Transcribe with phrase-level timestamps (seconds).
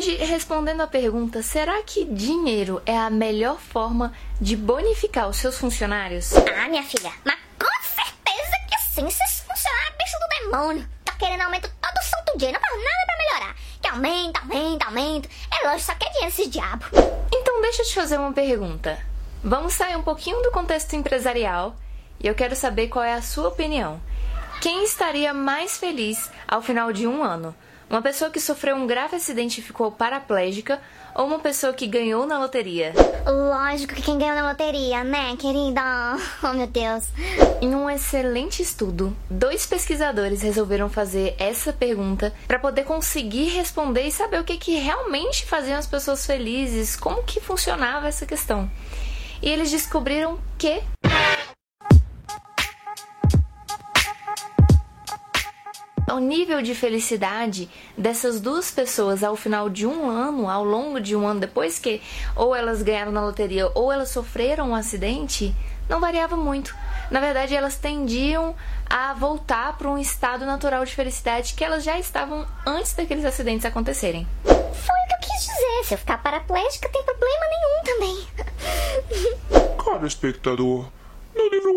[0.00, 5.58] Hoje, respondendo a pergunta, será que dinheiro é a melhor forma de bonificar os seus
[5.58, 6.32] funcionários?
[6.32, 9.06] Ah, minha filha, mas com certeza que sim.
[9.06, 10.88] Esses funcionários bicho do demônio.
[11.04, 13.56] Tá querendo aumento todo santo dia, não faz nada pra melhorar.
[13.82, 15.28] Que aumenta, aumenta, aumenta.
[15.52, 16.88] É lógico, só quer dinheiro esses diabos.
[17.30, 18.98] Então, deixa eu te fazer uma pergunta.
[19.44, 21.76] Vamos sair um pouquinho do contexto empresarial
[22.18, 24.00] e eu quero saber qual é a sua opinião.
[24.62, 27.54] Quem estaria mais feliz ao final de um ano?
[27.90, 30.80] Uma pessoa que sofreu um grave acidente e ficou paraplégica
[31.12, 32.92] ou uma pessoa que ganhou na loteria?
[33.26, 35.80] Lógico que quem ganhou na loteria, né, querida?
[36.40, 37.08] Oh, meu Deus.
[37.60, 44.12] Em um excelente estudo, dois pesquisadores resolveram fazer essa pergunta para poder conseguir responder e
[44.12, 48.70] saber o que, que realmente fazia as pessoas felizes, como que funcionava essa questão.
[49.42, 50.80] E eles descobriram que
[56.20, 61.26] nível de felicidade dessas duas pessoas ao final de um ano, ao longo de um
[61.26, 62.00] ano depois que
[62.36, 65.54] ou elas ganharam na loteria ou elas sofreram um acidente,
[65.88, 66.74] não variava muito.
[67.10, 68.54] Na verdade, elas tendiam
[68.88, 73.66] a voltar para um estado natural de felicidade que elas já estavam antes daqueles acidentes
[73.66, 74.26] acontecerem.
[74.44, 75.84] Foi o que eu quis dizer.
[75.84, 79.74] Se eu ficar paraplégica, tem problema nenhum também.
[79.84, 80.86] Cara, espectador,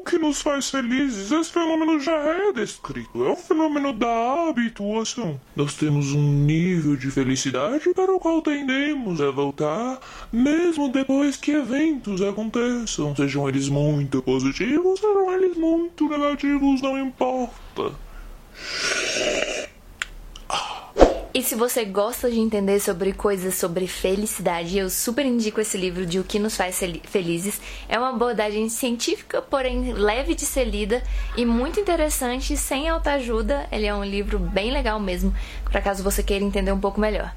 [0.00, 3.22] O que nos faz felizes, esse fenômeno já é descrito.
[3.22, 5.38] É o fenômeno da habituação.
[5.54, 10.00] Nós temos um nível de felicidade para o qual tendemos a voltar,
[10.32, 13.14] mesmo depois que eventos aconteçam.
[13.14, 17.92] Sejam eles muito positivos, sejam eles muito negativos, não importa.
[21.40, 26.04] E se você gosta de entender sobre coisas sobre felicidade, eu super indico esse livro
[26.04, 27.58] de O que nos faz felizes.
[27.88, 31.02] É uma abordagem científica, porém leve de ser lida
[31.38, 33.66] e muito interessante, sem alta ajuda.
[33.72, 37.34] Ele é um livro bem legal mesmo, para caso você queira entender um pouco melhor.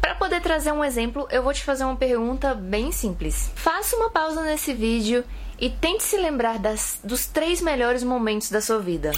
[0.00, 3.52] Para poder trazer um exemplo, eu vou te fazer uma pergunta bem simples.
[3.54, 5.22] Faça uma pausa nesse vídeo
[5.56, 9.12] e tente se lembrar das, dos três melhores momentos da sua vida.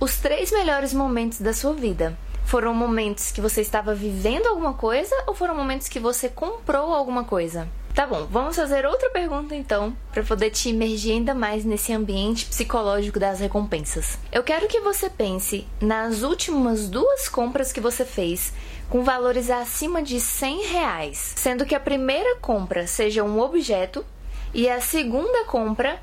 [0.00, 2.16] Os três melhores momentos da sua vida
[2.46, 7.22] foram momentos que você estava vivendo alguma coisa ou foram momentos que você comprou alguma
[7.22, 7.68] coisa?
[7.94, 12.46] Tá bom, vamos fazer outra pergunta então, para poder te imergir ainda mais nesse ambiente
[12.46, 14.18] psicológico das recompensas.
[14.32, 18.54] Eu quero que você pense nas últimas duas compras que você fez
[18.88, 24.02] com valores acima de 100 reais, sendo que a primeira compra seja um objeto
[24.54, 26.00] e a segunda compra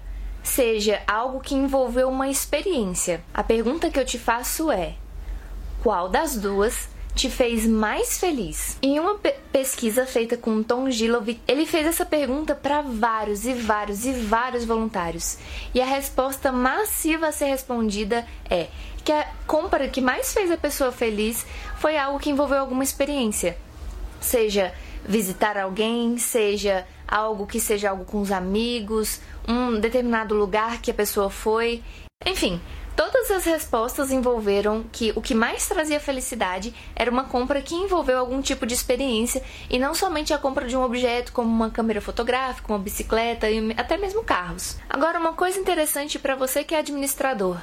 [0.48, 3.24] seja algo que envolveu uma experiência.
[3.34, 4.96] A pergunta que eu te faço é:
[5.84, 8.78] qual das duas te fez mais feliz?
[8.82, 13.54] Em uma pe pesquisa feita com Tom Gilovic, ele fez essa pergunta para vários e
[13.54, 15.38] vários e vários voluntários.
[15.74, 18.68] E a resposta massiva a ser respondida é
[19.04, 21.46] que a compra que mais fez a pessoa feliz
[21.78, 23.58] foi algo que envolveu alguma experiência.
[24.22, 24.74] Seja
[25.06, 30.94] visitar alguém, seja algo que seja algo com os amigos, um determinado lugar que a
[30.94, 31.84] pessoa foi.
[32.26, 32.60] Enfim,
[32.96, 38.18] todas as respostas envolveram que o que mais trazia felicidade era uma compra que envolveu
[38.18, 42.02] algum tipo de experiência e não somente a compra de um objeto como uma câmera
[42.02, 44.78] fotográfica, uma bicicleta e até mesmo carros.
[44.90, 47.58] Agora, uma coisa interessante para você que é administrador.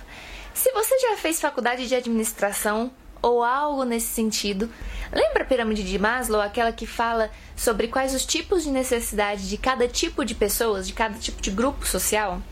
[0.55, 2.93] Se você já fez faculdade de administração,
[3.25, 4.69] ou algo nesse sentido.
[5.11, 9.57] Lembra a pirâmide de Maslow, aquela que fala sobre quais os tipos de necessidade de
[9.57, 12.43] cada tipo de pessoas, de cada tipo de grupo social?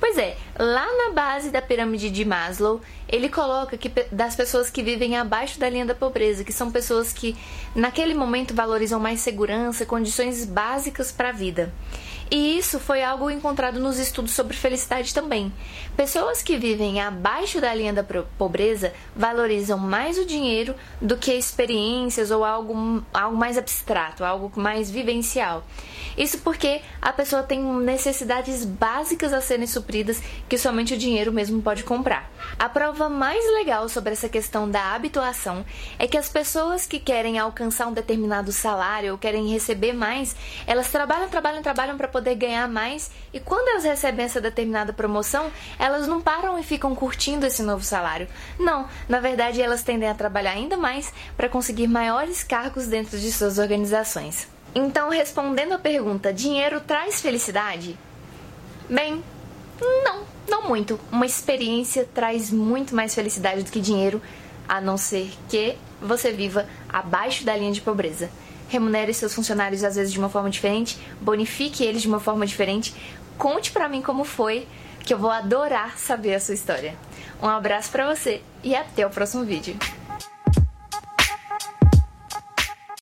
[0.00, 4.82] Pois é, lá na base da pirâmide de Maslow, ele coloca que das pessoas que
[4.82, 7.36] vivem abaixo da linha da pobreza, que são pessoas que
[7.74, 11.72] naquele momento valorizam mais segurança, condições básicas para a vida.
[12.32, 15.52] E isso foi algo encontrado nos estudos sobre felicidade também.
[15.94, 18.02] Pessoas que vivem abaixo da linha da
[18.38, 24.90] pobreza valorizam mais o dinheiro do que experiências ou algo, algo mais abstrato, algo mais
[24.90, 25.62] vivencial.
[26.16, 31.60] Isso porque a pessoa tem necessidades básicas a serem supridas que somente o dinheiro mesmo
[31.60, 32.30] pode comprar.
[32.58, 35.66] A prova mais legal sobre essa questão da habituação
[35.98, 40.34] é que as pessoas que querem alcançar um determinado salário ou querem receber mais,
[40.66, 45.50] elas trabalham, trabalham, trabalham para poder ganhar mais e quando elas recebem essa determinada promoção,
[45.78, 48.28] elas não param e ficam curtindo esse novo salário.
[48.58, 53.32] Não, na verdade elas tendem a trabalhar ainda mais para conseguir maiores cargos dentro de
[53.32, 54.48] suas organizações.
[54.74, 57.98] Então, respondendo a pergunta, dinheiro traz felicidade?
[58.88, 59.22] Bem,
[59.80, 60.98] não, não muito.
[61.10, 64.22] Uma experiência traz muito mais felicidade do que dinheiro,
[64.66, 68.30] a não ser que você viva abaixo da linha de pobreza.
[68.68, 72.94] Remunere seus funcionários às vezes de uma forma diferente, bonifique eles de uma forma diferente.
[73.36, 74.66] Conte para mim como foi,
[75.04, 76.94] que eu vou adorar saber a sua história.
[77.42, 79.76] Um abraço para você e até o próximo vídeo.